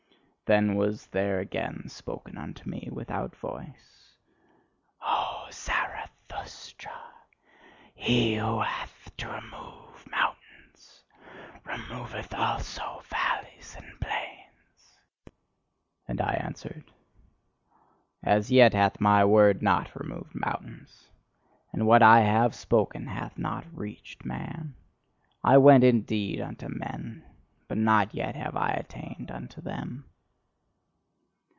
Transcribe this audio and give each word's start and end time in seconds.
Then 0.43 0.75
was 0.75 1.07
there 1.07 1.39
again 1.39 1.87
spoken 1.87 2.37
unto 2.37 2.69
me 2.69 2.89
without 2.91 3.33
voice: 3.37 4.17
"O 5.01 5.47
Zarathustra, 5.49 6.91
he 7.95 8.35
who 8.35 8.59
hath 8.59 9.09
to 9.15 9.29
remove 9.29 10.05
mountains 10.11 11.05
removeth 11.63 12.33
also 12.33 13.01
valleys 13.05 13.77
and 13.79 13.97
plains." 14.01 14.99
And 16.05 16.19
I 16.19 16.33
answered: 16.33 16.83
"As 18.21 18.51
yet 18.51 18.73
hath 18.73 18.99
my 18.99 19.23
word 19.23 19.61
not 19.61 19.97
removed 19.97 20.35
mountains, 20.35 21.07
and 21.71 21.87
what 21.87 22.03
I 22.03 22.19
have 22.19 22.53
spoken 22.55 23.07
hath 23.07 23.37
not 23.37 23.63
reached 23.71 24.25
man. 24.25 24.75
I 25.45 25.57
went, 25.59 25.85
indeed, 25.85 26.41
unto 26.41 26.67
men, 26.67 27.23
but 27.69 27.77
not 27.77 28.13
yet 28.13 28.35
have 28.35 28.57
I 28.57 28.71
attained 28.71 29.31
unto 29.31 29.61
them." 29.61 30.09